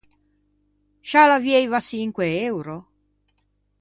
[1.07, 2.77] Scià l’avieiva çinque euro?